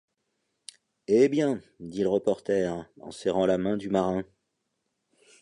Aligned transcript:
Eh 1.05 1.29
bien!… 1.29 1.61
dit 1.79 2.01
le 2.01 2.09
reporter, 2.09 2.87
en 3.01 3.11
serrant 3.11 3.45
la 3.45 3.59
main 3.59 3.77
du 3.77 3.91
marin. 3.91 4.25